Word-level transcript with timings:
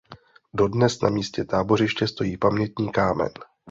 Dodnes 0.53 1.01
na 1.01 1.09
místě 1.09 1.45
tábořiště 1.45 2.07
stojí 2.07 2.37
pamětní 2.37 2.91
kámen. 2.91 3.29